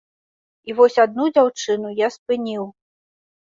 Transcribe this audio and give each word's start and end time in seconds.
І 0.69 0.75
вось 0.79 0.97
адну 1.05 1.29
дзяўчыну 1.37 1.95
я 2.05 2.13
спыніў. 2.19 2.69